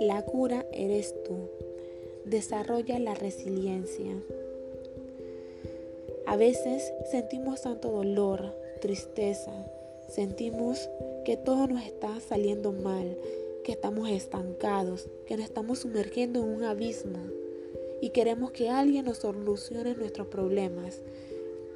[0.00, 1.48] La cura eres tú.
[2.24, 4.22] Desarrolla la resiliencia.
[6.26, 9.52] A veces sentimos tanto dolor, tristeza,
[10.08, 10.88] sentimos
[11.24, 13.16] que todo nos está saliendo mal,
[13.64, 17.18] que estamos estancados, que nos estamos sumergiendo en un abismo
[18.00, 21.02] y queremos que alguien nos solucione nuestros problemas.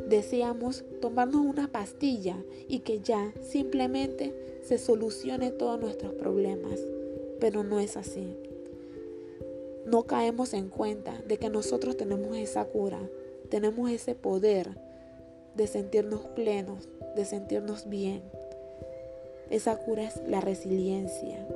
[0.09, 2.37] Deseamos tomarnos una pastilla
[2.69, 6.81] y que ya simplemente se solucione todos nuestros problemas
[7.45, 8.39] pero no es así.
[9.85, 12.99] No caemos en cuenta de que nosotros tenemos esa cura,
[13.51, 14.79] tenemos ese poder
[15.55, 18.23] de sentirnos plenos, de sentirnos bien.
[19.51, 21.47] Esa cura es la resiliencia.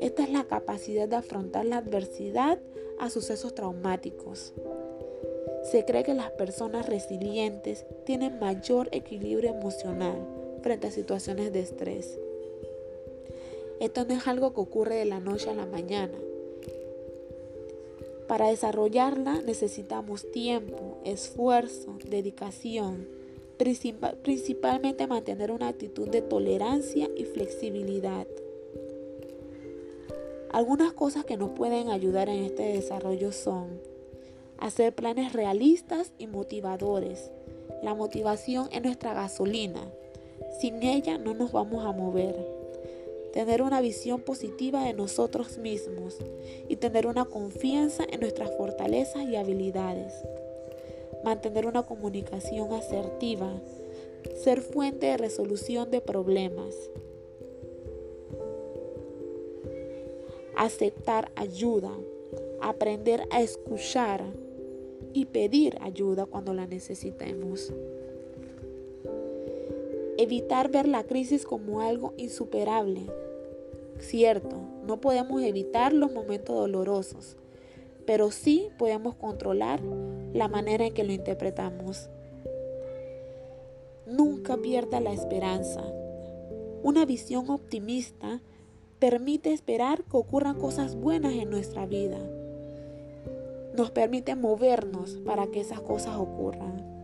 [0.00, 2.58] Esta es la capacidad de afrontar la adversidad
[2.98, 4.52] a sucesos traumáticos.
[5.70, 10.18] Se cree que las personas resilientes tienen mayor equilibrio emocional
[10.62, 12.18] frente a situaciones de estrés.
[13.80, 16.16] Esto no es algo que ocurre de la noche a la mañana.
[18.28, 23.08] Para desarrollarla necesitamos tiempo, esfuerzo, dedicación,
[23.56, 28.26] principalmente mantener una actitud de tolerancia y flexibilidad.
[30.50, 33.80] Algunas cosas que nos pueden ayudar en este desarrollo son
[34.58, 37.30] hacer planes realistas y motivadores.
[37.82, 39.80] La motivación es nuestra gasolina.
[40.60, 42.64] Sin ella no nos vamos a mover
[43.34, 46.18] tener una visión positiva de nosotros mismos
[46.68, 50.14] y tener una confianza en nuestras fortalezas y habilidades.
[51.24, 53.52] Mantener una comunicación asertiva,
[54.36, 56.76] ser fuente de resolución de problemas.
[60.56, 61.90] Aceptar ayuda,
[62.60, 64.22] aprender a escuchar
[65.14, 67.72] y pedir ayuda cuando la necesitemos.
[70.18, 73.06] Evitar ver la crisis como algo insuperable.
[74.00, 74.56] Cierto,
[74.86, 77.36] no podemos evitar los momentos dolorosos,
[78.06, 79.80] pero sí podemos controlar
[80.32, 82.10] la manera en que lo interpretamos.
[84.06, 85.82] Nunca pierda la esperanza.
[86.82, 88.42] Una visión optimista
[88.98, 92.18] permite esperar que ocurran cosas buenas en nuestra vida.
[93.74, 96.94] Nos permite movernos para que esas cosas ocurran.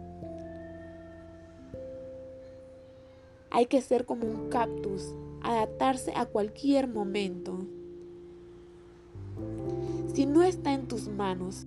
[3.50, 7.59] Hay que ser como un cactus, adaptarse a cualquier momento.
[10.14, 11.66] Si no está en tus manos,